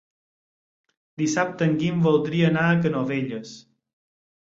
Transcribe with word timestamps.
Dissabte 1.23 1.69
en 1.73 1.77
Guim 1.83 2.01
voldria 2.09 2.51
anar 2.53 2.67
a 2.73 2.83
Canovelles. 2.83 3.57